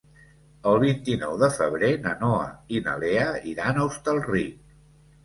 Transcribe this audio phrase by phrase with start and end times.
[0.69, 4.57] El vint-i-nou de febrer na Noa i na Lea iran a Hostalric.